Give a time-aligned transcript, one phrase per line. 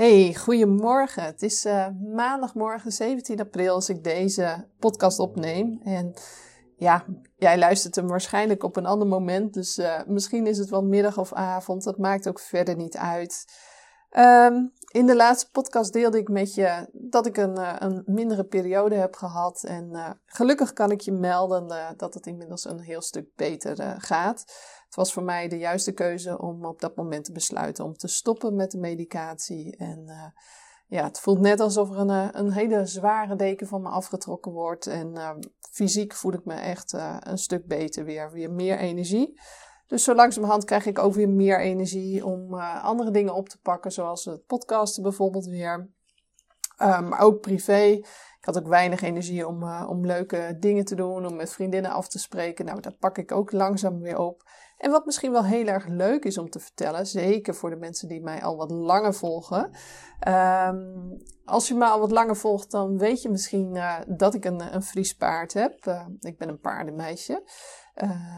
[0.00, 1.22] Hey, goedemorgen.
[1.22, 5.80] Het is uh, maandagmorgen 17 april als ik deze podcast opneem.
[5.84, 6.14] En
[6.76, 7.04] ja,
[7.36, 9.54] jij luistert hem waarschijnlijk op een ander moment.
[9.54, 11.84] Dus uh, misschien is het wel middag of avond.
[11.84, 13.44] Dat maakt ook verder niet uit.
[14.18, 18.44] Um, in de laatste podcast deelde ik met je dat ik een, uh, een mindere
[18.44, 19.64] periode heb gehad.
[19.64, 24.44] En gelukkig kan ik je melden dat het inmiddels een heel stuk beter gaat.
[24.90, 28.08] Het was voor mij de juiste keuze om op dat moment te besluiten om te
[28.08, 29.76] stoppen met de medicatie.
[29.76, 30.24] En uh,
[30.86, 34.52] ja, het voelt net alsof er een, eh, een hele zware deken van me afgetrokken
[34.52, 34.86] wordt.
[34.86, 35.30] En uh,
[35.70, 38.32] fysiek voel ik me echt uh, een stuk beter weer.
[38.32, 39.40] Weer meer energie.
[39.86, 43.92] Dus zo langzamerhand krijg ik ook weer meer energie om andere dingen op te pakken.
[43.92, 45.90] Zoals het podcasten bijvoorbeeld weer.
[46.80, 47.82] Maar ook privé.
[48.38, 52.08] Ik had ook weinig energie om, om leuke dingen te doen, om met vriendinnen af
[52.08, 52.64] te spreken.
[52.64, 54.42] Nou, dat pak ik ook langzaam weer op.
[54.76, 58.08] En wat misschien wel heel erg leuk is om te vertellen, zeker voor de mensen
[58.08, 59.70] die mij al wat langer volgen.
[60.28, 64.44] Um, als je me al wat langer volgt, dan weet je misschien uh, dat ik
[64.44, 65.86] een, een Fries paard heb.
[65.86, 67.42] Uh, ik ben een paardenmeisje.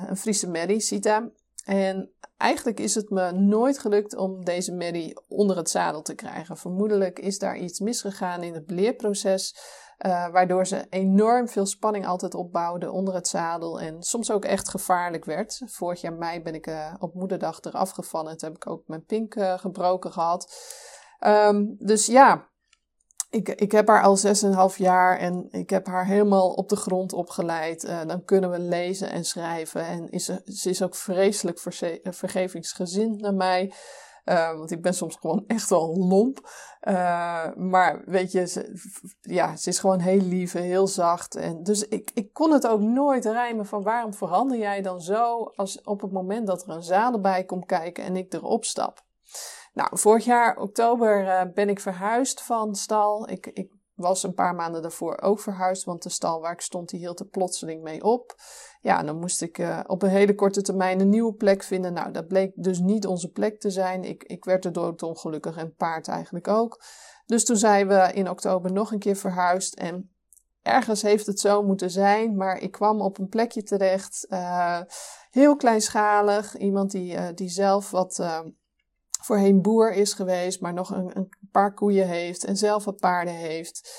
[0.06, 1.30] Een Friese Mary, Sita.
[1.64, 6.56] En eigenlijk is het me nooit gelukt om deze Mary onder het zadel te krijgen.
[6.56, 9.56] Vermoedelijk is daar iets misgegaan in het leerproces.
[10.06, 13.80] Uh, waardoor ze enorm veel spanning altijd opbouwde onder het zadel.
[13.80, 15.62] En soms ook echt gevaarlijk werd.
[15.66, 18.36] Vorig jaar mei ben ik uh, op moederdag eraf gevallen.
[18.36, 20.52] Toen heb ik ook mijn pink uh, gebroken gehad.
[21.26, 22.50] Um, dus ja,
[23.32, 24.18] ik, ik heb haar al
[24.72, 27.80] 6,5 jaar en ik heb haar helemaal op de grond opgeleid.
[28.06, 29.86] dan kunnen we lezen en schrijven.
[29.86, 31.58] En is ze, is ook vreselijk
[32.02, 33.72] vergevingsgezind naar mij.
[34.24, 36.50] Uh, want ik ben soms gewoon echt wel lomp.
[36.88, 38.80] Uh, maar weet je, ze,
[39.20, 41.34] ja, ze is gewoon heel lief en heel zacht.
[41.34, 45.52] En dus ik, ik kon het ook nooit rijmen van waarom verander jij dan zo
[45.56, 49.04] als op het moment dat er een zadel bij komt kijken en ik erop stap.
[49.72, 53.28] Nou, vorig jaar oktober uh, ben ik verhuisd van stal.
[53.28, 56.88] Ik, ik was een paar maanden daarvoor ook verhuisd, want de stal waar ik stond,
[56.88, 58.34] die hield er plotseling mee op.
[58.80, 61.92] Ja, dan moest ik uh, op een hele korte termijn een nieuwe plek vinden.
[61.92, 64.04] Nou, dat bleek dus niet onze plek te zijn.
[64.04, 66.82] Ik, ik werd er doodongelukkig en paard eigenlijk ook.
[67.26, 70.14] Dus toen zijn we in oktober nog een keer verhuisd en
[70.62, 74.80] ergens heeft het zo moeten zijn, maar ik kwam op een plekje terecht, uh,
[75.30, 76.56] heel kleinschalig.
[76.56, 78.18] Iemand die, die zelf wat
[79.24, 83.34] voorheen boer is geweest, maar nog een, een paar koeien heeft en zelf wat paarden
[83.34, 83.90] heeft.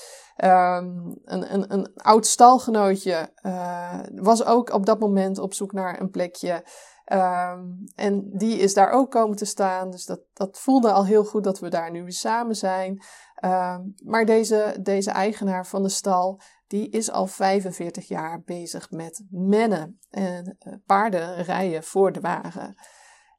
[0.44, 6.00] Um, een, een, een oud stalgenootje uh, was ook op dat moment op zoek naar
[6.00, 6.64] een plekje.
[7.12, 9.90] Um, en die is daar ook komen te staan.
[9.90, 13.02] Dus dat, dat voelde al heel goed dat we daar nu weer samen zijn.
[13.44, 19.24] Um, maar deze, deze eigenaar van de stal, die is al 45 jaar bezig met
[19.30, 22.74] mennen en uh, paarden rijden voor de wagen.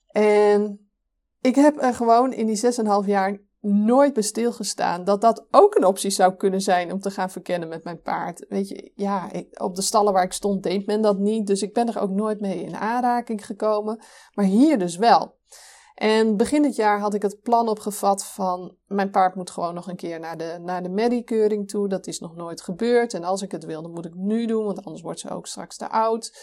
[0.07, 0.84] En
[1.45, 2.61] ik heb er gewoon in die
[3.03, 7.11] 6,5 jaar nooit bij stilgestaan dat dat ook een optie zou kunnen zijn om te
[7.11, 8.45] gaan verkennen met mijn paard.
[8.49, 11.73] Weet je, ja, op de stallen waar ik stond deed men dat niet, dus ik
[11.73, 13.99] ben er ook nooit mee in aanraking gekomen.
[14.33, 15.35] Maar hier dus wel.
[15.95, 19.87] En begin dit jaar had ik het plan opgevat van mijn paard moet gewoon nog
[19.87, 21.89] een keer naar de, naar de medikeuring toe.
[21.89, 23.13] Dat is nog nooit gebeurd.
[23.13, 25.47] En als ik het wil, dan moet ik nu doen, want anders wordt ze ook
[25.47, 26.37] straks te oud.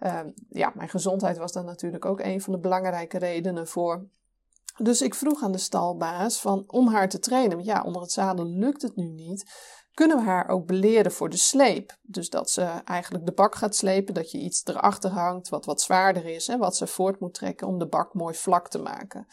[0.00, 4.06] Uh, ja, mijn gezondheid was daar natuurlijk ook een van de belangrijke redenen voor.
[4.82, 7.56] Dus ik vroeg aan de stalbaas van, om haar te trainen.
[7.56, 9.50] Want ja, onder het zadel lukt het nu niet.
[9.94, 11.96] Kunnen we haar ook beleren voor de sleep?
[12.02, 15.80] Dus dat ze eigenlijk de bak gaat slepen, dat je iets erachter hangt wat wat
[15.80, 19.26] zwaarder is en wat ze voort moet trekken om de bak mooi vlak te maken.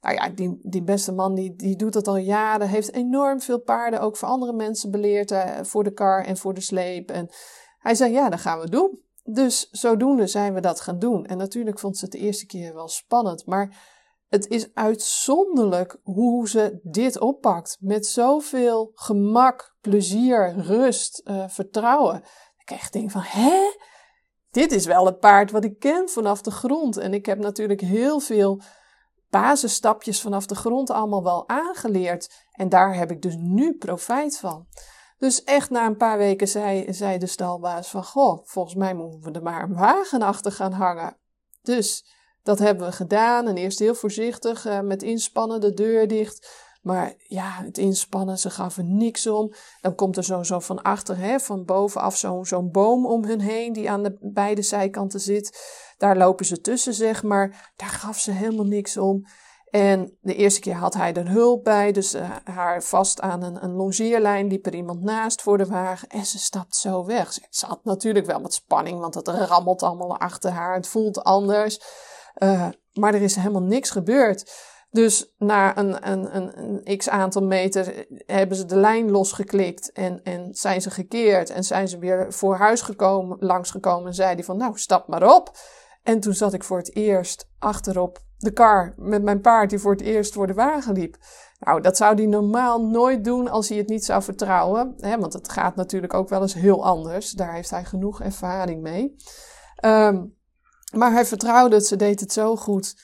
[0.00, 3.60] Nou ja, die, die beste man die, die doet dat al jaren, heeft enorm veel
[3.60, 7.10] paarden ook voor andere mensen beleerd, eh, voor de kar en voor de sleep.
[7.10, 7.30] En
[7.78, 9.02] hij zei, ja, dat gaan we doen.
[9.22, 11.26] Dus zodoende zijn we dat gaan doen.
[11.26, 13.93] En natuurlijk vond ze het de eerste keer wel spannend, maar
[14.34, 17.76] het is uitzonderlijk hoe ze dit oppakt.
[17.80, 22.24] Met zoveel gemak, plezier, rust, uh, vertrouwen.
[22.56, 23.60] Ik echt denk van, hè?
[24.50, 26.96] Dit is wel het paard wat ik ken vanaf de grond.
[26.96, 28.60] En ik heb natuurlijk heel veel
[29.30, 32.46] basisstapjes vanaf de grond allemaal wel aangeleerd.
[32.52, 34.66] En daar heb ik dus nu profijt van.
[35.18, 39.20] Dus echt na een paar weken zei, zei de stalbaas van, goh, volgens mij moeten
[39.20, 41.18] we er maar een wagen achter gaan hangen.
[41.62, 42.04] Dus
[42.44, 46.62] dat hebben we gedaan en eerst heel voorzichtig uh, met inspannen de deur dicht.
[46.82, 49.52] Maar ja, het inspannen, ze gaven niks om.
[49.80, 53.40] Dan komt er zo, zo van achter, hè, van bovenaf zo'n zo'n boom om hun
[53.40, 55.58] heen die aan de beide zijkanten zit.
[55.98, 57.72] Daar lopen ze tussen, zeg maar.
[57.76, 59.26] Daar gaf ze helemaal niks om.
[59.70, 63.64] En de eerste keer had hij er hulp bij, dus uh, haar vast aan een,
[63.64, 67.38] een longeerlijn liep er iemand naast voor de wagen en ze stapt zo weg.
[67.50, 71.80] Ze had natuurlijk wel wat spanning, want het rammelt allemaal achter haar, het voelt anders.
[72.42, 74.52] Uh, maar er is helemaal niks gebeurd.
[74.90, 80.22] Dus na een, een, een, een x aantal meter hebben ze de lijn losgeklikt en,
[80.22, 81.50] en zijn ze gekeerd.
[81.50, 85.34] En zijn ze weer voor huis gekomen, langsgekomen en zei hij van nou stap maar
[85.34, 85.56] op.
[86.02, 89.92] En toen zat ik voor het eerst achterop de kar met mijn paard die voor
[89.92, 91.16] het eerst voor de wagen liep.
[91.58, 94.94] Nou, dat zou hij normaal nooit doen als hij het niet zou vertrouwen.
[94.96, 97.30] Hè, want het gaat natuurlijk ook wel eens heel anders.
[97.30, 99.14] Daar heeft hij genoeg ervaring mee.
[99.84, 100.36] Um,
[100.96, 102.94] maar hij vertrouwde het, ze deed het zo goed.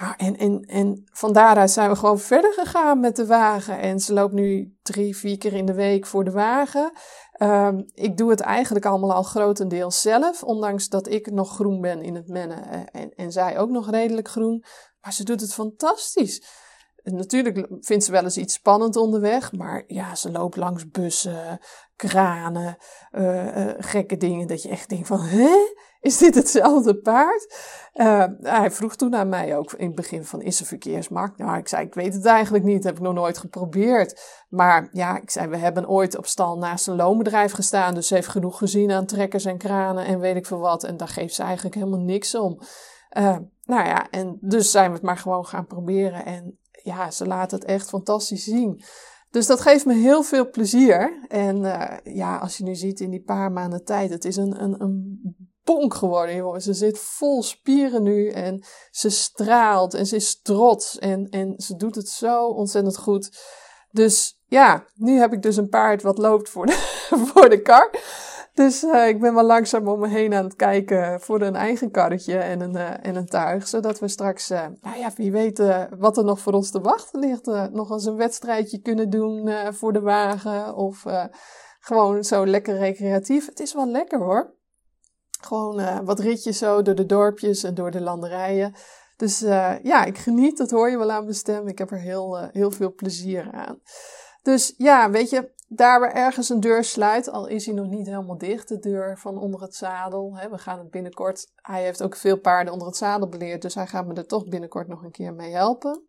[0.00, 3.78] Nou, en, en, en van daaruit zijn we gewoon verder gegaan met de wagen.
[3.78, 6.92] En ze loopt nu drie, vier keer in de week voor de wagen.
[7.42, 12.02] Um, ik doe het eigenlijk allemaal al grotendeels zelf, ondanks dat ik nog groen ben
[12.02, 14.64] in het mennen eh, en, en zij ook nog redelijk groen.
[15.00, 16.42] Maar ze doet het fantastisch.
[17.02, 21.58] Natuurlijk vindt ze wel eens iets spannend onderweg, maar ja, ze loopt langs bussen,
[21.96, 22.76] kranen,
[23.12, 25.72] uh, uh, gekke dingen dat je echt denkt van, hè?
[26.00, 27.54] Is dit hetzelfde paard?
[27.94, 31.38] Uh, hij vroeg toen aan mij ook in het begin van, is er verkeersmarkt?
[31.38, 34.44] Nou, ik zei, ik weet het eigenlijk niet, heb ik nog nooit geprobeerd.
[34.48, 38.14] Maar ja, ik zei, we hebben ooit op stal naast een loonbedrijf gestaan, dus ze
[38.14, 40.84] heeft genoeg gezien aan trekkers en kranen en weet ik veel wat.
[40.84, 42.60] En daar geeft ze eigenlijk helemaal niks om.
[43.64, 46.24] Nou ja, en dus zijn we het maar gewoon gaan proberen.
[46.24, 48.82] En ja, ze laat het echt fantastisch zien.
[49.30, 51.26] Dus dat geeft me heel veel plezier.
[51.28, 54.62] En uh, ja, als je nu ziet in die paar maanden tijd, het is een,
[54.62, 55.20] een, een
[55.64, 56.58] bonk geworden, joh.
[56.58, 61.76] Ze zit vol spieren nu en ze straalt en ze is trots en, en ze
[61.76, 63.38] doet het zo ontzettend goed.
[63.90, 66.70] Dus ja, nu heb ik dus een paard wat loopt voor
[67.32, 67.90] voor de kar.
[68.54, 71.90] Dus uh, ik ben wel langzaam om me heen aan het kijken voor een eigen
[71.90, 73.68] karretje en een, uh, en een tuig.
[73.68, 75.62] Zodat we straks, uh, nou ja, wie weet
[75.98, 77.46] wat er nog voor ons te wachten ligt.
[77.72, 80.74] nog eens een wedstrijdje kunnen doen voor de wagen.
[80.74, 81.04] Of
[81.80, 83.46] gewoon zo lekker recreatief.
[83.46, 84.54] Het is wel lekker hoor.
[85.40, 88.74] Gewoon wat ritjes zo door de dorpjes en door de landerijen.
[89.16, 89.40] Dus
[89.82, 91.68] ja, ik geniet, dat hoor je wel aan mijn stem.
[91.68, 93.80] Ik heb er heel, heel veel plezier aan.
[94.42, 98.06] Dus ja, weet je, daar waar ergens een deur sluit, al is hij nog niet
[98.06, 100.38] helemaal dicht, de deur van onder het zadel.
[100.50, 101.52] We gaan het binnenkort.
[101.56, 104.48] Hij heeft ook veel paarden onder het zadel beleerd, dus hij gaat me er toch
[104.48, 106.06] binnenkort nog een keer mee helpen.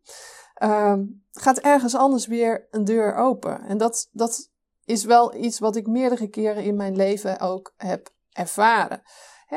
[0.64, 0.94] Uh,
[1.32, 3.62] gaat ergens anders weer een deur open.
[3.62, 4.50] En dat, dat
[4.86, 9.02] is wel iets wat ik meerdere keren in mijn leven ook heb ervaren.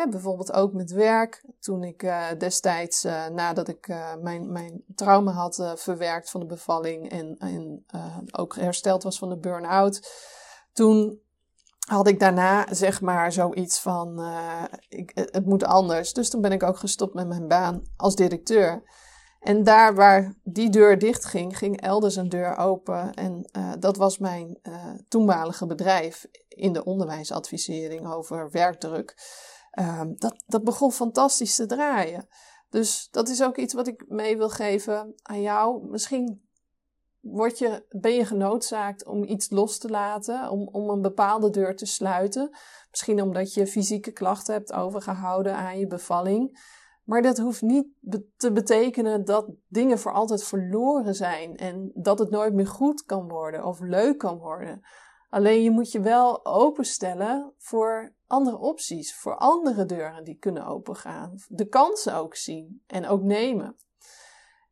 [0.04, 1.44] Bijvoorbeeld ook met werk.
[1.60, 6.46] Toen ik uh, destijds, uh, nadat ik uh, mijn, mijn trauma had verwerkt van de
[6.46, 7.84] bevalling en, en
[8.32, 10.10] ook hersteld was van de burn-out.
[10.72, 11.20] Toen
[11.88, 14.22] had ik daarna zeg maar zoiets van,
[14.88, 16.12] ik, het moet anders.
[16.12, 18.82] Dus toen ben ik ook gestopt met mijn baan als directeur.
[19.40, 23.14] En daar waar die deur dicht ging, ging elders een deur open.
[23.14, 24.60] En dat was mijn
[25.08, 29.14] toenmalige bedrijf in de onderwijsadvisering over werkdruk.
[29.78, 32.28] Um, dat, dat begon fantastisch te draaien.
[32.68, 35.88] Dus dat is ook iets wat ik mee wil geven aan jou.
[35.88, 36.48] Misschien
[37.20, 41.76] word je, ben je genoodzaakt om iets los te laten, om, om een bepaalde deur
[41.76, 42.50] te sluiten.
[42.90, 46.58] Misschien omdat je fysieke klachten hebt overgehouden aan je bevalling.
[47.04, 47.86] Maar dat hoeft niet
[48.36, 53.28] te betekenen dat dingen voor altijd verloren zijn en dat het nooit meer goed kan
[53.28, 54.80] worden of leuk kan worden.
[55.36, 61.34] Alleen je moet je wel openstellen voor andere opties, voor andere deuren die kunnen opengaan.
[61.48, 63.76] De kansen ook zien en ook nemen.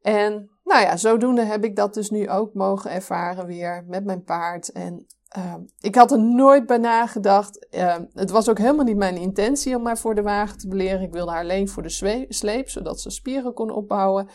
[0.01, 4.23] En nou ja, zodoende heb ik dat dus nu ook mogen ervaren weer met mijn
[4.23, 4.73] paard.
[4.73, 5.07] En
[5.37, 7.67] uh, ik had er nooit bij nagedacht.
[7.71, 11.03] Uh, het was ook helemaal niet mijn intentie om haar voor de wagen te beleren.
[11.03, 14.29] Ik wilde haar alleen voor de sleep, zodat ze spieren kon opbouwen.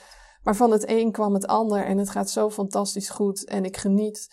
[0.44, 3.78] Maar van het een kwam het ander en het gaat zo fantastisch goed en ik
[3.78, 4.28] geniet.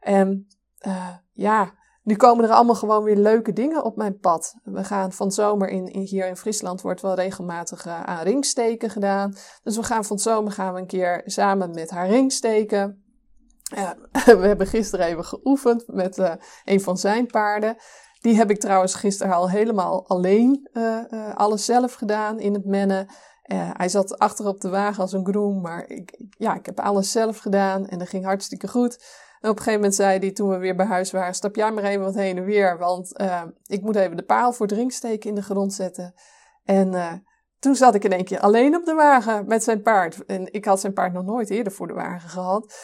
[0.00, 0.46] En
[0.86, 1.72] uh, ja,
[2.02, 4.54] nu komen er allemaal gewoon weer leuke dingen op mijn pad.
[4.62, 9.34] We gaan van zomer in, hier in Friesland wordt wel regelmatig uh, aan ringsteken gedaan.
[9.62, 13.04] Dus we gaan van zomer gaan we een keer samen met haar ringsteken.
[14.24, 16.32] We hebben gisteren even geoefend met uh,
[16.64, 17.76] een van zijn paarden.
[18.20, 20.68] Die heb ik trouwens gisteren al helemaal alleen
[21.34, 23.06] alles zelf gedaan in het mennen.
[23.72, 27.10] hij zat achter op de wagen als een groen, maar ik, ja, ik heb alles
[27.10, 29.04] zelf gedaan en dat ging hartstikke goed.
[29.42, 31.84] Op een gegeven moment zei hij, toen we weer bij huis waren, stap jij maar
[31.84, 35.34] even wat heen en weer, want uh, ik moet even de paal voor drinksteken in
[35.34, 36.14] de grond zetten.
[36.64, 37.12] En uh,
[37.58, 40.24] toen zat ik in één keer alleen op de wagen met zijn paard.
[40.24, 42.74] En ik had zijn paard nog nooit eerder voor de wagen gehad.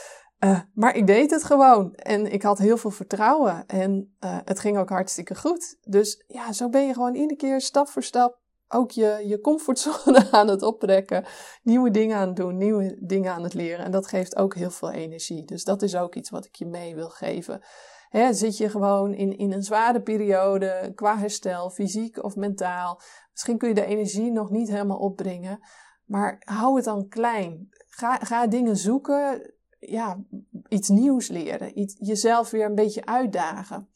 [0.44, 1.94] Uh, maar ik deed het gewoon.
[1.94, 3.66] En ik had heel veel vertrouwen.
[3.66, 5.76] En het ging ook hartstikke goed.
[5.80, 8.38] Dus ja, zo ben je gewoon iedere keer stap voor stap
[8.68, 11.24] ook je, je comfortzone aan het oprekken,
[11.62, 13.84] nieuwe dingen aan het doen, nieuwe dingen aan het leren.
[13.84, 15.44] En dat geeft ook heel veel energie.
[15.44, 17.62] Dus dat is ook iets wat ik je mee wil geven.
[18.30, 23.00] zit je gewoon in, in een zware periode qua herstel, fysiek of mentaal.
[23.32, 25.60] Misschien kun je de energie nog niet helemaal opbrengen.
[26.04, 27.68] Maar hou het dan klein.
[27.86, 30.24] Ga, ga dingen zoeken, ja,
[30.68, 33.88] iets nieuws leren, iets, jezelf weer een beetje uitdagen.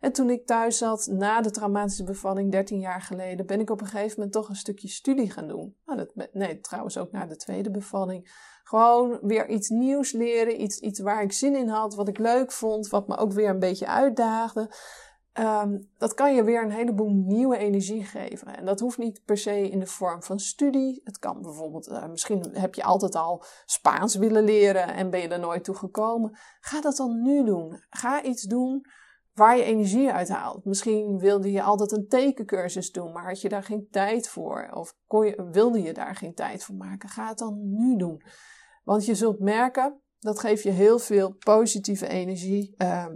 [0.00, 3.80] En toen ik thuis zat na de traumatische bevalling 13 jaar geleden, ben ik op
[3.80, 5.76] een gegeven moment toch een stukje studie gaan doen.
[5.86, 8.46] Nou, dat, nee, trouwens ook na de tweede bevalling.
[8.64, 12.52] Gewoon weer iets nieuws leren, iets, iets waar ik zin in had, wat ik leuk
[12.52, 14.70] vond, wat me ook weer een beetje uitdaagde.
[15.40, 18.56] Um, dat kan je weer een heleboel nieuwe energie geven.
[18.56, 21.00] En dat hoeft niet per se in de vorm van studie.
[21.04, 25.28] Het kan bijvoorbeeld, uh, misschien heb je altijd al Spaans willen leren en ben je
[25.28, 26.38] er nooit toe gekomen.
[26.60, 27.82] Ga dat dan nu doen.
[27.90, 28.86] Ga iets doen
[29.38, 30.64] waar je energie uit haalt.
[30.64, 34.68] Misschien wilde je altijd een tekencursus doen, maar had je daar geen tijd voor.
[34.72, 37.08] Of kon je, wilde je daar geen tijd voor maken.
[37.08, 38.22] Ga het dan nu doen.
[38.84, 42.74] Want je zult merken, dat geeft je heel veel positieve energie.
[42.76, 43.06] Uh,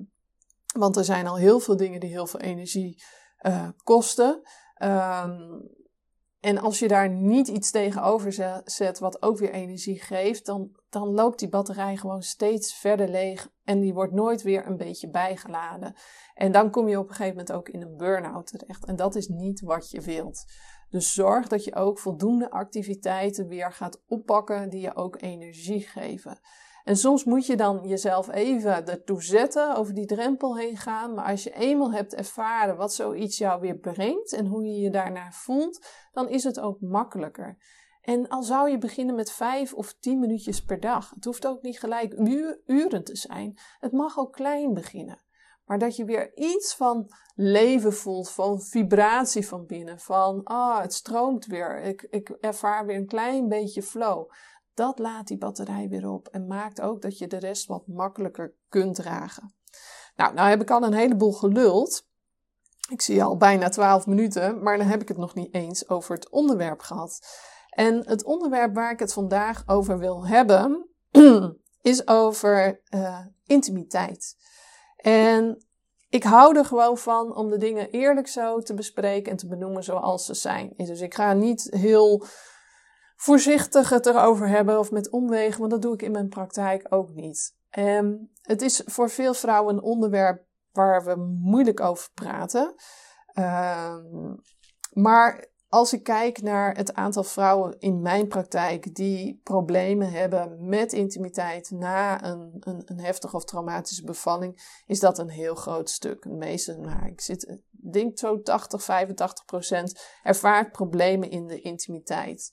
[0.78, 3.02] want er zijn al heel veel dingen die heel veel energie
[3.46, 4.40] uh, kosten.
[4.82, 5.70] Um,
[6.42, 11.08] en als je daar niet iets tegenover zet wat ook weer energie geeft, dan, dan
[11.08, 15.94] loopt die batterij gewoon steeds verder leeg en die wordt nooit weer een beetje bijgeladen.
[16.34, 18.84] En dan kom je op een gegeven moment ook in een burn-out terecht.
[18.84, 20.44] En dat is niet wat je wilt.
[20.90, 26.40] Dus zorg dat je ook voldoende activiteiten weer gaat oppakken die je ook energie geven.
[26.84, 31.14] En soms moet je dan jezelf even ertoe zetten, over die drempel heen gaan.
[31.14, 34.90] Maar als je eenmaal hebt ervaren wat zoiets jou weer brengt en hoe je je
[34.90, 37.58] daarnaar voelt, dan is het ook makkelijker.
[38.02, 41.10] En al zou je beginnen met vijf of tien minuutjes per dag.
[41.14, 42.18] Het hoeft ook niet gelijk
[42.66, 43.58] uren te zijn.
[43.78, 45.22] Het mag ook klein beginnen.
[45.64, 49.98] Maar dat je weer iets van leven voelt, van vibratie van binnen.
[49.98, 51.80] Van, ah, het stroomt weer.
[51.80, 54.30] Ik, ik ervaar weer een klein beetje flow
[54.74, 58.54] dat laat die batterij weer op en maakt ook dat je de rest wat makkelijker
[58.68, 59.54] kunt dragen.
[60.16, 62.06] Nou, nou heb ik al een heleboel geluld.
[62.90, 66.14] Ik zie al bijna 12 minuten, maar dan heb ik het nog niet eens over
[66.14, 67.20] het onderwerp gehad.
[67.68, 70.88] En het onderwerp waar ik het vandaag over wil hebben,
[71.80, 74.36] is over uh, intimiteit.
[74.96, 75.66] En
[76.08, 79.84] ik hou er gewoon van om de dingen eerlijk zo te bespreken en te benoemen
[79.84, 80.72] zoals ze zijn.
[80.76, 82.24] Dus ik ga niet heel
[83.22, 87.14] voorzichtig het erover hebben of met omwegen, want dat doe ik in mijn praktijk ook
[87.14, 87.56] niet.
[87.70, 92.74] En het is voor veel vrouwen een onderwerp waar we moeilijk over praten.
[93.34, 94.40] Um,
[94.92, 100.92] maar als ik kijk naar het aantal vrouwen in mijn praktijk die problemen hebben met
[100.92, 106.22] intimiteit na een, een, een heftige of traumatische bevalling, is dat een heel groot stuk.
[106.22, 107.58] De meeste, nou, ik zit,
[107.90, 112.50] denk zo 80, 85 procent ervaart problemen in de intimiteit.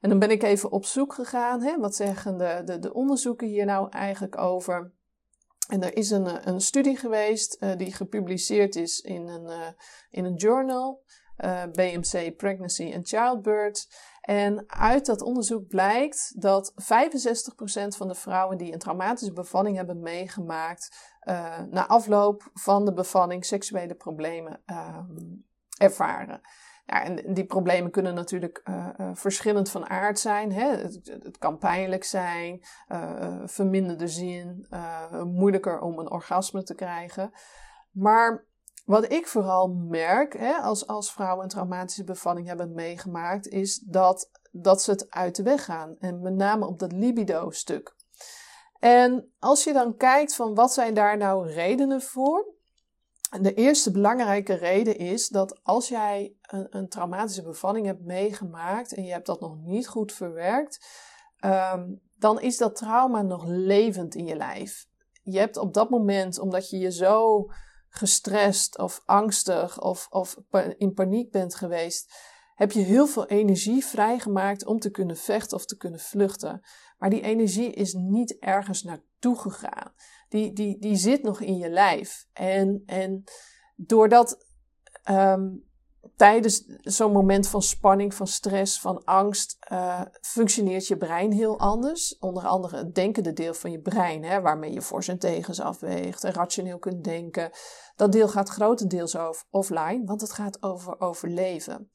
[0.00, 1.62] En dan ben ik even op zoek gegaan.
[1.62, 1.78] Hè?
[1.78, 4.92] Wat zeggen de, de, de onderzoeken hier nou eigenlijk over?
[5.68, 9.66] En er is een, een studie geweest uh, die gepubliceerd is in een, uh,
[10.10, 11.02] in een journal,
[11.36, 13.88] eh, BMC Pregnancy and Childbirth.
[14.20, 16.76] En uit dat onderzoek blijkt dat 65%
[17.96, 21.11] van de vrouwen die een traumatische bevalling hebben meegemaakt,
[21.70, 25.04] na afloop van de bevalling seksuele problemen ehm,
[25.78, 26.40] ervaren.
[26.86, 30.52] Ja, en die problemen kunnen natuurlijk uh, uh, verschillend van aard zijn.
[30.52, 30.76] Hè?
[30.76, 32.64] Het, kan pijnlijk zijn,
[33.44, 34.66] verminderde zin,
[35.24, 37.32] moeilijker om een orgasme te krijgen.
[37.90, 38.46] Maar
[38.84, 44.30] wat ik vooral merk, hè, als, als vrouwen een traumatische bevalling hebben meegemaakt, is dat,
[44.50, 45.96] dat ze het uit de weg gaan.
[45.98, 47.94] En met name op dat libido-stuk.
[48.82, 52.54] En als je dan kijkt van wat zijn daar nou redenen voor,
[53.40, 59.04] de eerste belangrijke reden is dat als jij een, een, traumatische bevalling hebt meegemaakt en
[59.04, 60.86] je hebt dat nog niet goed verwerkt,
[61.44, 64.86] um, dan is dat trauma nog levend in je lijf.
[65.22, 67.46] Je hebt op dat moment, omdat je je zo
[67.88, 70.36] gestrest of angstig of, of
[70.76, 72.12] in paniek bent geweest,
[72.54, 76.60] heb je heel veel energie vrijgemaakt om te kunnen vechten of te kunnen vluchten.
[77.02, 79.92] Maar die energie is niet ergens naartoe gegaan
[80.28, 82.26] die, die, die zit nog in je lijf.
[82.32, 83.24] En, en
[83.76, 84.46] doordat
[85.10, 85.64] um,
[86.16, 92.18] tijdens zo'n moment van spanning, van stress, van angst, uh, functioneert je brein heel anders.
[92.18, 96.24] Onder andere het denkende deel van je brein, hè, waarmee je voor zijn tegens afweegt
[96.24, 97.50] en rationeel kunt denken.
[97.96, 99.16] Dat deel gaat grotendeels
[99.50, 101.90] offline, want het gaat over overleven.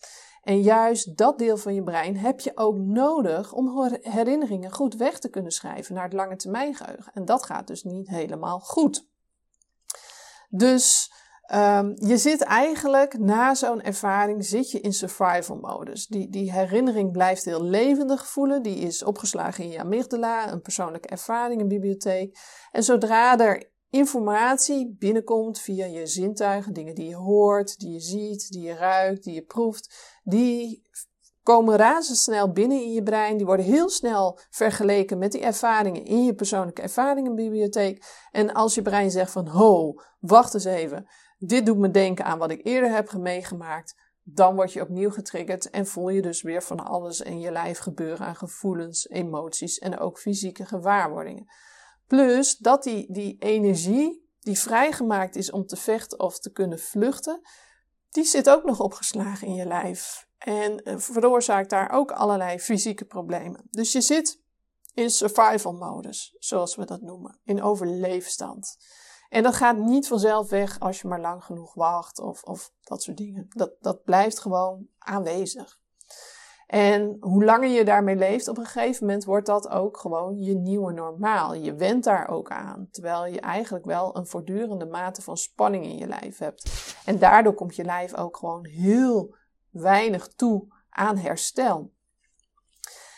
[0.47, 5.19] En juist dat deel van je brein heb je ook nodig om herinneringen goed weg
[5.19, 7.13] te kunnen schrijven naar het lange termijn geheugen.
[7.13, 9.07] En dat gaat dus niet helemaal goed.
[10.49, 11.11] Dus
[11.53, 16.07] um, je zit eigenlijk na zo'n ervaring zit je in survival modus.
[16.07, 18.63] Die, die herinnering blijft heel levendig voelen.
[18.63, 22.37] Die is opgeslagen in je amygdala, een persoonlijke ervaring, een bibliotheek.
[22.71, 28.49] En zodra er informatie binnenkomt via je zintuigen, dingen die je hoort, die je ziet,
[28.49, 30.85] die je ruikt, die je proeft, die
[31.47, 33.37] komen razendsnel binnen in je brein.
[33.37, 38.27] Die worden heel snel vergeleken met die ervaringen in je persoonlijke ervaringenbibliotheek.
[38.31, 41.07] En als je brein zegt van, ho, wacht eens even.
[41.37, 43.95] Dit doet me denken aan wat ik eerder heb meegemaakt.
[44.23, 47.79] Dan word je opnieuw getriggerd en voel je dus weer van alles in je lijf
[47.79, 51.45] gebeuren aan gevoelens, emoties en ook fysieke gewaarwordingen.
[52.07, 57.41] Plus dat die, die energie die vrijgemaakt is om te vechten of te kunnen vluchten,
[58.09, 60.27] die zit ook nog opgeslagen in je lijf.
[60.37, 63.67] En eh, veroorzaakt daar ook allerlei fysieke problemen.
[63.69, 64.41] Dus je zit
[64.93, 68.77] in survival modus, zoals we dat noemen, in overleefstand.
[69.29, 73.03] En dat gaat niet vanzelf weg als je maar lang genoeg wacht of, of dat
[73.03, 73.45] soort dingen.
[73.49, 75.79] Dat, dat blijft gewoon aanwezig.
[76.67, 80.55] En hoe langer je daarmee leeft, op een gegeven moment wordt dat ook gewoon je
[80.55, 81.53] nieuwe normaal.
[81.53, 85.97] Je went daar ook aan, terwijl je eigenlijk wel een voortdurende mate van spanning in
[85.97, 86.95] je lijf hebt.
[87.05, 89.35] En daardoor komt je lijf ook gewoon heel
[89.69, 91.93] weinig toe aan herstel.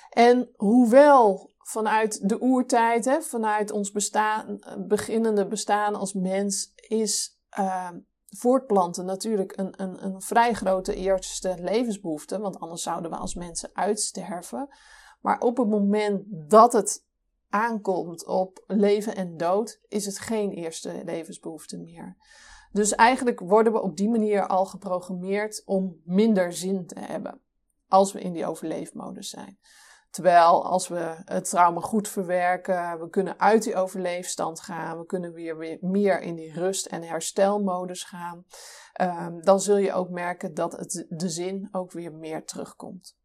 [0.09, 7.89] En hoewel vanuit de oertijd, hè, vanuit ons bestaan, beginnende bestaan als mens, is uh,
[8.29, 13.69] voortplanten natuurlijk een, een, een vrij grote eerste levensbehoefte, want anders zouden we als mensen
[13.73, 14.67] uitsterven.
[15.21, 17.07] Maar op het moment dat het
[17.49, 22.17] aankomt op leven en dood, is het geen eerste levensbehoefte meer.
[22.71, 27.41] Dus eigenlijk worden we op die manier al geprogrammeerd om minder zin te hebben
[27.87, 29.59] als we in die overleefmodus zijn.
[30.09, 35.33] Terwijl als we het trauma goed verwerken, we kunnen uit die overleefstand gaan, we kunnen
[35.33, 38.45] weer, weer meer in die rust- en herstelmodus gaan,
[39.01, 43.17] um, dan zul je ook merken dat het, de zin ook weer meer terugkomt.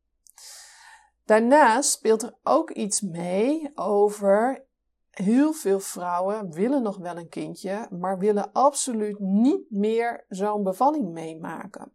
[1.24, 4.66] Daarnaast speelt er ook iets mee over
[5.10, 11.12] heel veel vrouwen willen nog wel een kindje, maar willen absoluut niet meer zo'n bevalling
[11.12, 11.92] meemaken.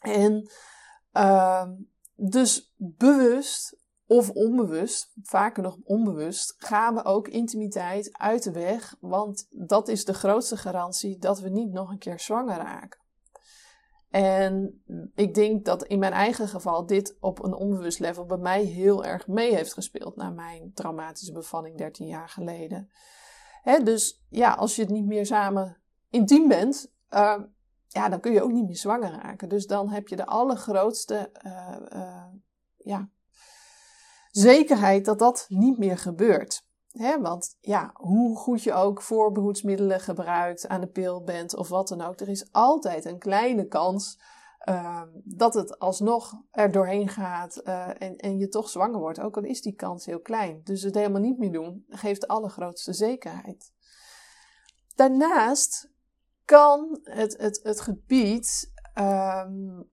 [0.00, 0.50] En
[1.12, 1.68] uh,
[2.14, 9.46] dus bewust of onbewust, vaker nog onbewust, gaan we ook intimiteit uit de weg, want
[9.50, 13.02] dat is de grootste garantie dat we niet nog een keer zwanger raken.
[14.10, 14.82] En
[15.14, 19.04] ik denk dat in mijn eigen geval dit op een onbewust level bij mij heel
[19.04, 22.90] erg mee heeft gespeeld na mijn traumatische bevalling 13 jaar geleden.
[23.84, 25.76] dus ja, als je het niet meer samen
[26.10, 27.38] intiem bent, uh,
[27.88, 29.48] ja, dan kun je ook niet meer zwanger raken.
[29.48, 32.24] Dus dan heb je de allergrootste uh, uh,
[32.76, 33.08] ja,
[34.36, 36.66] zekerheid dat dat niet meer gebeurt.
[37.20, 42.00] want ja, hoe goed je ook voorbehoedsmiddelen gebruikt, aan de pil bent of wat dan
[42.00, 44.20] ook, er is altijd een kleine kans
[44.68, 49.20] uh, dat het alsnog er doorheen gaat uh, en, en je toch zwanger wordt.
[49.20, 50.60] Ook al is die kans heel klein.
[50.64, 53.72] Dus het helemaal niet meer doen geeft de allergrootste zekerheid.
[54.94, 55.90] Daarnaast
[56.44, 59.90] kan het, het, het gebied um,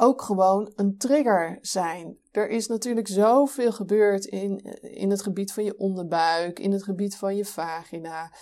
[0.00, 2.18] ook gewoon een trigger zijn.
[2.30, 7.16] Er is natuurlijk zoveel gebeurd in, in het gebied van je onderbuik, in het gebied
[7.16, 8.32] van je vagina.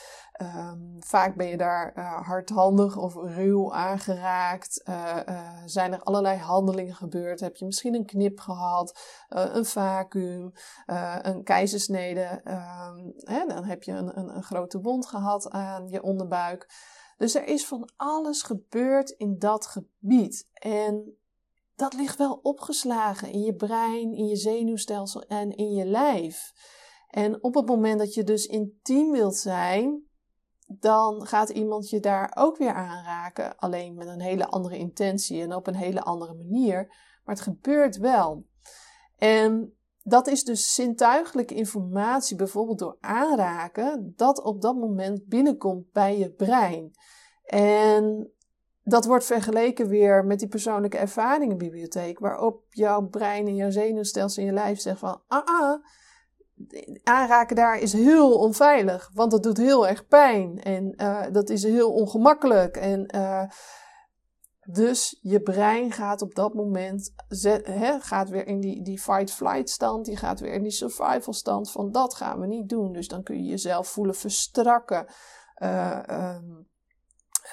[0.42, 4.82] Um, vaak ben je daar uh, hardhandig of ruw aangeraakt.
[4.88, 5.18] Uh,
[5.64, 7.40] zijn er allerlei handelingen gebeurd?
[7.40, 10.52] Heb je misschien een knip gehad, een vacuüm,
[11.22, 12.40] een keizersnede?
[12.44, 16.66] Um, hè, dan heb je een, een, een grote wond gehad aan je onderbuik.
[17.16, 20.48] Dus er is van alles gebeurd in dat gebied.
[20.52, 21.17] En
[21.78, 26.52] dat ligt wel opgeslagen in je brein, in je zenuwstelsel en in je lijf.
[27.08, 30.02] En op het moment dat je dus intiem wilt zijn,
[30.66, 33.56] dan gaat iemand je daar ook weer aanraken.
[33.56, 36.86] Alleen met een hele andere intentie en op een hele andere manier.
[37.24, 38.46] Maar het gebeurt wel.
[39.16, 46.18] En dat is dus zintuigelijke informatie, bijvoorbeeld door aanraken, dat op dat moment binnenkomt bij
[46.18, 46.90] je brein.
[47.44, 48.32] En
[48.88, 54.48] dat wordt vergeleken weer met die persoonlijke ervaringenbibliotheek, waarop jouw brein en jouw zenuwstelsel in
[54.48, 55.82] je lijf zegt van, ah, ah,
[57.02, 61.62] aanraken daar is heel onveilig, want dat doet heel erg pijn en uh, dat is
[61.62, 62.76] heel ongemakkelijk.
[62.76, 63.42] En uh,
[64.70, 67.12] dus je brein gaat op dat moment,
[67.98, 71.92] gaat weer in die, die fight-flight stand, die gaat weer in die survival stand van
[71.92, 72.92] dat gaan we niet doen.
[72.92, 75.06] Dus dan kun je jezelf voelen verstrakken.
[75.62, 76.68] Uh, um,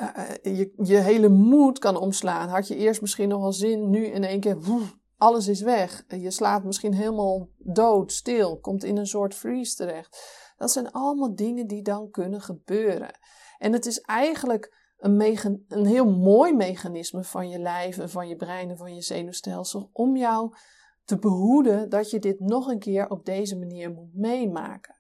[0.01, 2.49] uh, je, je hele moed kan omslaan.
[2.49, 6.03] Had je eerst misschien nog wel zin, nu in één keer, woef, alles is weg.
[6.07, 10.43] Je slaat misschien helemaal dood, stil, komt in een soort freeze terecht.
[10.57, 13.19] Dat zijn allemaal dingen die dan kunnen gebeuren.
[13.57, 18.35] En het is eigenlijk een, een heel mooi mechanisme van je lijf en van je
[18.35, 20.55] brein en van je zenuwstelsel om jou
[21.03, 24.95] te behoeden dat je dit nog een keer op deze manier moet meemaken.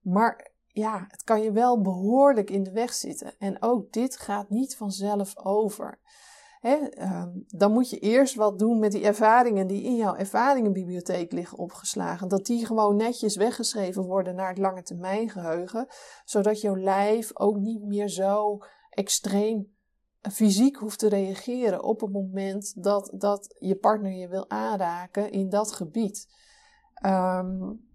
[0.00, 3.34] Maar ja, het kan je wel behoorlijk in de weg zitten.
[3.38, 6.00] En ook dit gaat niet vanzelf over.
[6.60, 11.58] Ehm, dan moet je eerst wat doen met die ervaringen die in jouw ervaringenbibliotheek liggen
[11.58, 12.28] opgeslagen.
[12.28, 15.86] Dat die gewoon netjes weggeschreven worden naar het lange termijn geheugen,
[16.24, 18.58] zodat jouw lijf ook niet meer zo
[18.90, 19.74] extreem
[20.30, 25.48] fysiek hoeft te reageren op het moment dat, dat je partner je wil aanraken in
[25.48, 26.26] dat gebied.
[27.06, 27.85] Um,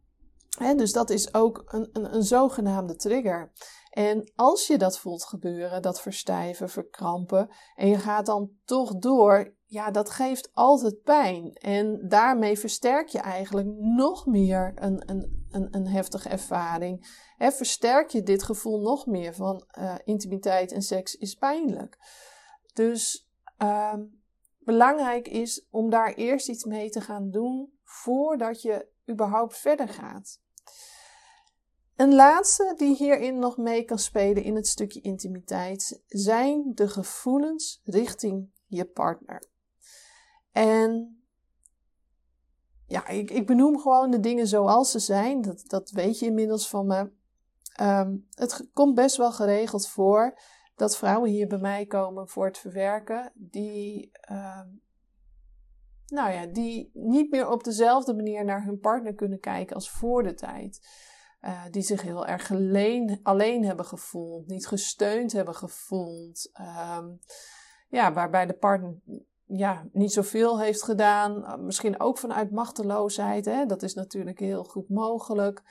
[0.58, 3.52] dus dat is ook een, een, een zogenaamde trigger.
[3.90, 9.56] En als je dat voelt gebeuren, dat verstijven, verkrampen, en je gaat dan toch door,
[9.66, 11.54] ja, dat geeft altijd pijn.
[11.54, 17.20] En daarmee versterk je eigenlijk nog meer een, een, een, een heftige ervaring.
[17.38, 21.98] Versterk je dit gevoel nog meer van uh, intimiteit en seks is pijnlijk.
[22.74, 23.30] Dus
[23.64, 23.94] uh,
[24.60, 30.40] belangrijk is om daar eerst iets mee te gaan doen voordat je überhaupt verder gaat.
[31.96, 37.82] Een laatste die hierin nog mee kan spelen in het stukje intimiteit zijn de gevoelens
[37.84, 39.50] richting je partner.
[40.52, 41.22] En
[42.88, 45.42] ja, ik, ik benoem gewoon de dingen zoals ze zijn.
[45.42, 47.12] Dat, dat weet je inmiddels van me.
[47.76, 50.40] Ehm, het komt best wel geregeld voor
[50.76, 54.62] dat vrouwen hier bij mij komen voor het verwerken, die, uh,
[56.12, 60.24] nou ja, die niet meer op dezelfde manier naar hun partner kunnen kijken als voor
[60.24, 60.88] de tijd.
[61.42, 62.52] Uh, die zich heel erg
[63.24, 66.52] alleen, hebben gevoeld, niet gesteund hebben gevoeld.
[66.98, 67.20] Um,
[67.90, 68.96] ja, waarbij de partner
[69.46, 71.38] ja, niet zoveel heeft gedaan.
[71.38, 73.46] Uh, misschien ook vanuit machteloosheid.
[73.46, 73.66] Hè?
[73.66, 75.64] Dat is natuurlijk heel goed mogelijk.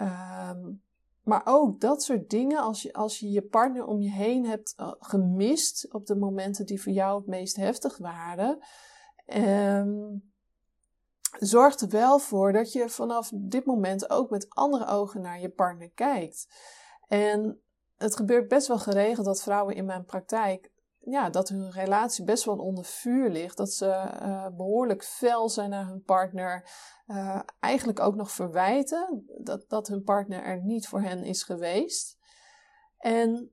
[0.00, 0.82] Um,
[1.22, 4.74] maar ook dat soort dingen, als je, als je je partner om je heen hebt
[4.76, 8.58] uh, gemist op de momenten die voor jou het meest heftig waren.
[9.26, 10.32] Um,
[11.38, 15.50] zorgt er wel voor dat je vanaf dit moment ook met andere ogen naar je
[15.50, 16.48] partner kijkt.
[17.08, 17.62] En
[17.96, 22.44] het gebeurt best wel geregeld dat vrouwen in mijn praktijk, ja, dat hun relatie best
[22.44, 23.56] wel onder vuur ligt.
[23.56, 26.70] Dat ze uh, behoorlijk fel zijn naar hun partner.
[27.06, 32.18] Uh, eigenlijk ook nog verwijten dat, dat hun partner er niet voor hen is geweest.
[32.98, 33.52] En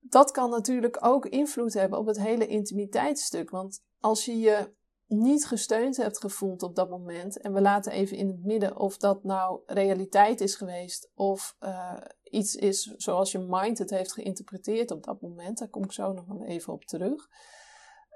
[0.00, 3.50] dat kan natuurlijk ook invloed hebben op het hele intimiteitsstuk.
[3.50, 7.40] Want als je je niet gesteund hebt gevoeld op dat moment.
[7.40, 12.00] En we laten even in het midden of dat nou realiteit is geweest of uh,
[12.22, 15.58] iets is zoals je mind het heeft geïnterpreteerd op dat moment.
[15.58, 17.28] Daar kom ik zo nog wel even op terug.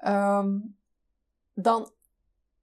[0.07, 0.79] Um,
[1.55, 1.93] dan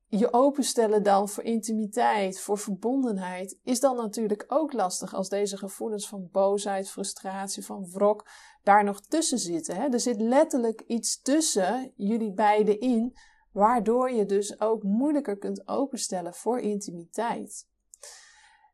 [0.10, 6.08] je openstellen dan voor intimiteit, voor verbondenheid, is dan natuurlijk ook lastig als deze gevoelens
[6.08, 8.28] van boosheid, frustratie, van wrok
[8.64, 9.76] daar nog tussen zitten.
[9.76, 9.88] Hè?
[9.88, 13.18] Er zit letterlijk iets tussen jullie beiden in
[13.52, 17.68] waardoor je dus ook moeilijker kunt openstellen voor intimiteit.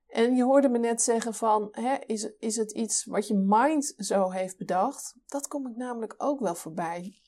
[0.07, 3.93] En je hoorde me net zeggen van, hè, is, is het iets wat je mind
[3.97, 5.15] zo heeft bedacht?
[5.25, 7.21] Dat kom ik namelijk ook wel voorbij.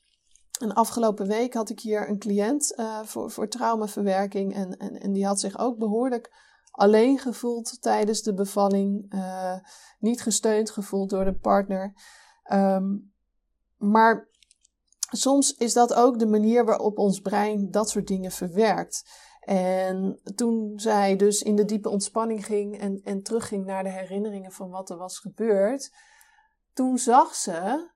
[0.58, 5.14] En afgelopen week had ik hier een cliënt uh, voor, voor traumaverwerking en, en, en
[5.14, 6.32] die had zich ook behoorlijk
[6.72, 9.56] alleen gevoeld tijdens de bevalling, uh,
[10.00, 11.94] niet gesteund gevoeld door de partner.
[12.54, 13.14] Um,
[13.78, 14.30] maar
[14.98, 19.26] soms is dat ook de manier waarop ons brein dat soort dingen verwerkt.
[19.40, 24.52] En toen zij dus in de diepe ontspanning ging en, en terugging naar de herinneringen
[24.52, 25.92] van wat er was gebeurd,
[26.74, 27.90] toen zag ze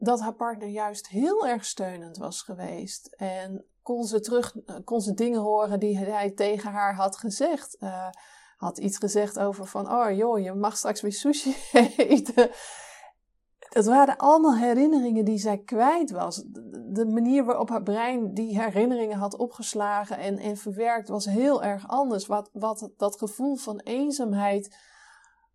[0.00, 3.06] dat haar partner juist heel erg steunend was geweest.
[3.16, 7.76] En kon ze terug, kon ze dingen horen die hij tegen haar had gezegd.
[7.80, 8.08] Uh,
[8.56, 11.56] had iets gezegd over van, oh joh, je mag straks weer sushi
[11.96, 12.50] eten.
[13.70, 16.42] Dat waren allemaal herinneringen die zij kwijt was.
[16.92, 21.88] De manier waarop haar brein die herinneringen had opgeslagen en, en verwerkt was heel erg
[21.88, 22.26] anders.
[22.26, 24.76] Wat, wat dat gevoel van eenzaamheid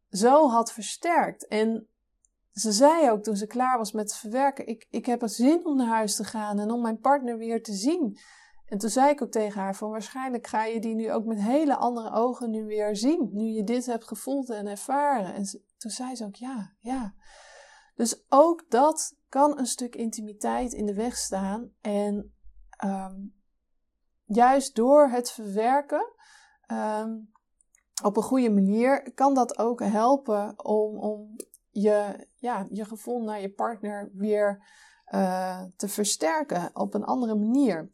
[0.10, 1.48] zo had versterkt.
[1.48, 1.88] En
[2.56, 5.78] ze zei ook toen ze klaar was met verwerken: ik, ik heb er zin om
[5.78, 8.18] naar huis te gaan en om mijn partner weer te zien.
[8.66, 11.42] En toen zei ik ook tegen haar: van waarschijnlijk ga je die nu ook met
[11.42, 13.30] hele andere ogen nu weer zien.
[13.32, 15.34] Nu je dit hebt gevoeld en ervaren.
[15.34, 15.44] En
[15.78, 17.14] toen zei ze ook: ja, ja.
[17.96, 21.72] Dus ook dat kan een stuk intimiteit in de weg staan.
[21.82, 22.36] En
[22.86, 23.36] um,
[24.24, 26.14] juist door het verwerken
[26.72, 27.32] um,
[28.04, 31.36] op een goede manier kan dat ook helpen om, om
[31.82, 34.64] je, ja, je gevoel naar je partner weer
[35.14, 37.92] uh, te versterken op een andere manier.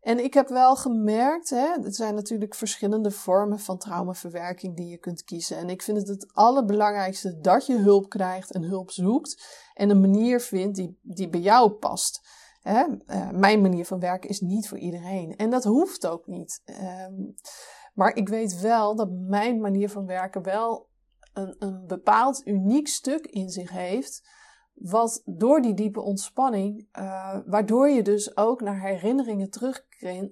[0.00, 4.98] En ik heb wel gemerkt, hè, er zijn natuurlijk verschillende vormen van traumaverwerking die je
[4.98, 5.56] kunt kiezen.
[5.56, 9.46] En ik vind het het allerbelangrijkste dat je hulp krijgt en hulp zoekt.
[9.74, 12.28] En een manier vindt die, die bij jou past.
[12.62, 12.84] Hè?
[13.06, 15.36] Uh, mijn manier van werken is niet voor iedereen.
[15.36, 16.62] En dat hoeft ook niet.
[17.08, 17.34] Um,
[17.96, 20.85] maar ik weet wel dat mijn manier van werken wel
[21.36, 24.22] een, een bepaald uniek stuk in zich heeft
[24.76, 29.84] Wat door die diepe ontspanning, uh, waardoor je dus ook naar herinneringen terug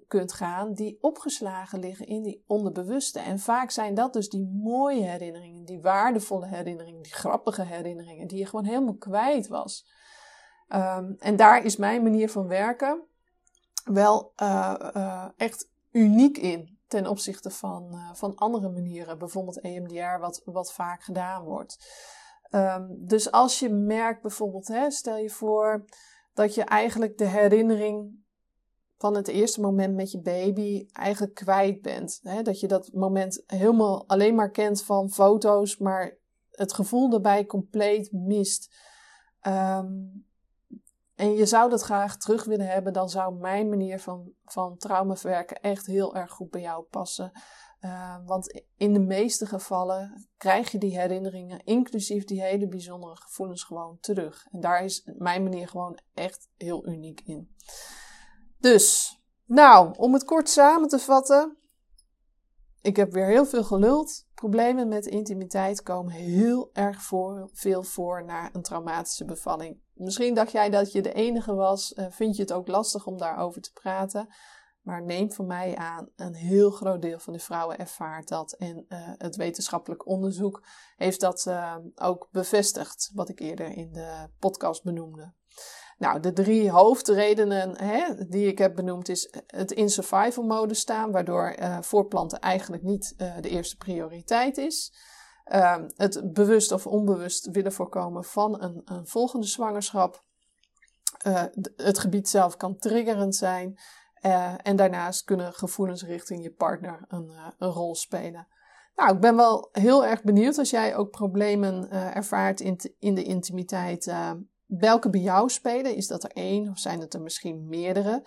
[0.09, 3.19] kunt gaan die opgeslagen liggen in die onderbewuste.
[3.19, 8.39] En vaak zijn dat dus die mooie herinneringen, die waardevolle herinneringen, die grappige herinneringen, die
[8.39, 9.87] je gewoon helemaal kwijt was.
[10.69, 13.03] Um, en daar is mijn manier van werken
[13.85, 20.19] wel uh, uh, echt uniek in ten opzichte van, uh, van andere manieren, bijvoorbeeld EMDR,
[20.21, 21.77] wat, wat vaak gedaan wordt.
[22.51, 25.85] Um, dus als je merkt bijvoorbeeld, hè, stel je voor
[26.33, 28.23] dat je eigenlijk de herinnering
[28.97, 32.21] van het eerste moment met je baby eigenlijk kwijt bent.
[32.23, 32.43] Hè?
[32.43, 36.19] Dat je dat moment helemaal alleen maar kent van foto's, maar
[36.51, 38.77] het gevoel daarbij compleet mist.
[39.47, 40.27] Um,
[41.15, 45.61] en je zou dat graag terug willen hebben, dan zou mijn manier van, van traumaverwerken
[45.61, 47.33] echt heel erg goed bij jou passen.
[47.81, 53.63] Uh, want in de meeste gevallen krijg je die herinneringen, inclusief die hele bijzondere gevoelens,
[53.63, 54.47] gewoon terug.
[54.51, 57.55] En daar is mijn manier gewoon echt heel uniek in.
[58.59, 61.59] Dus, nou, om het kort samen te vatten.
[62.81, 64.27] Ik heb weer heel veel geluld.
[64.35, 69.84] Problemen met intimiteit komen heel erg voor, veel voor na een traumatische bevalling.
[69.95, 71.93] Misschien dacht jij dat je de enige was.
[71.97, 74.29] Uh, vind je het ook lastig om daarover te praten?
[74.83, 78.53] Maar neem van mij aan, een heel groot deel van de vrouwen ervaart dat.
[78.53, 80.63] En uh, het wetenschappelijk onderzoek
[80.97, 85.33] heeft dat uh, ook bevestigd, wat ik eerder in de podcast benoemde.
[85.99, 91.11] Nou, de drie hoofdredenen hè, die ik heb benoemd is het in survival mode staan,
[91.11, 94.93] waardoor voorplanten eigenlijk niet de eerste prioriteit is.
[95.53, 100.25] Uh, het bewust of onbewust willen voorkomen van een, een volgende zwangerschap.
[101.27, 101.45] Uh,
[101.77, 103.79] het gebied zelf kan triggerend zijn.
[104.63, 108.47] en daarnaast kunnen gevoelens richting je partner een, een rol spelen.
[108.95, 113.23] Nou, ik ben wel heel erg benieuwd als jij ook problemen ervaart in, in de
[113.23, 114.13] intimiteit
[114.67, 115.97] welke bij jou spelen?
[115.97, 118.27] Is dat er één of zijn het er misschien meerdere?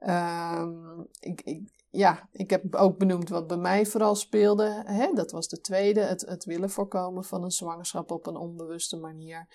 [0.00, 4.82] Um, ik, ik, ja, ik heb ook benoemd wat bij mij vooral speelde.
[4.86, 5.12] Hè?
[5.12, 9.46] Dat was de tweede, het, het willen voorkomen van een zwangerschap op een onbewuste manier.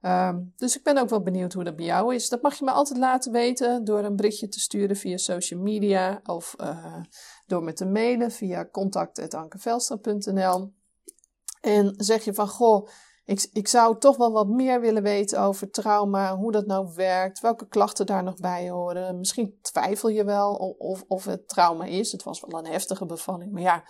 [0.00, 2.28] Um, dus ik ben ook wel benieuwd hoe dat bij jou is.
[2.28, 6.20] Dat mag je me altijd laten weten door een berichtje te sturen via social media
[6.24, 6.96] of uh,
[7.46, 10.72] door me te mailen via contact.ankevelstra.nl.
[11.60, 12.88] En zeg je van, goh,
[13.24, 17.40] ik, ik zou toch wel wat meer willen weten over trauma, hoe dat nou werkt,
[17.40, 19.18] welke klachten daar nog bij horen.
[19.18, 22.12] Misschien twijfel je wel of, of het trauma is.
[22.12, 23.84] Het was wel een heftige bevalling, maar ja,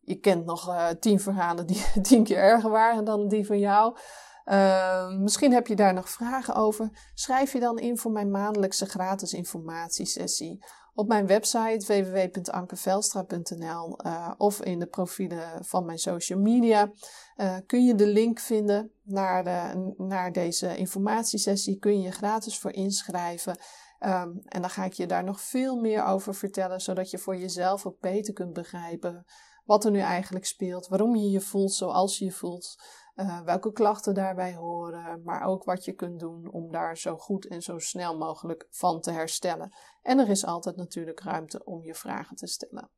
[0.00, 3.96] je kent nog uh, tien verhalen die tien keer erger waren dan die van jou.
[4.44, 7.10] Uh, misschien heb je daar nog vragen over.
[7.14, 14.62] Schrijf je dan in voor mijn maandelijkse gratis informatiesessie op mijn website www.ankevelstra.nl uh, of
[14.62, 16.90] in de profielen van mijn social media
[17.36, 21.78] uh, kun je de link vinden naar, de, naar deze informatiesessie.
[21.78, 23.58] Kun je je gratis voor inschrijven.
[24.00, 27.36] Um, en dan ga ik je daar nog veel meer over vertellen, zodat je voor
[27.36, 29.24] jezelf ook beter kunt begrijpen
[29.64, 32.76] wat er nu eigenlijk speelt, waarom je je voelt zoals je je voelt.
[33.20, 37.46] Uh, welke klachten daarbij horen, maar ook wat je kunt doen om daar zo goed
[37.46, 39.72] en zo snel mogelijk van te herstellen.
[40.02, 42.90] En er is altijd natuurlijk ruimte om je vragen te stellen.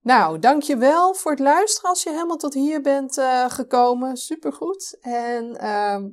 [0.00, 4.16] Nou, dankjewel voor het luisteren als je helemaal tot hier bent uh, gekomen.
[4.16, 4.98] Supergoed.
[5.00, 6.04] En uh,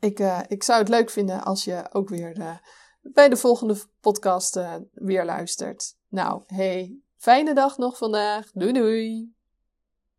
[0.00, 2.60] ik, uh, ik zou het leuk vinden als je ook weer
[3.00, 4.60] bij de volgende podcast
[4.92, 5.96] weer luistert.
[6.08, 8.50] Nou, hey, fijne dag nog vandaag.
[8.52, 9.41] Doei doei.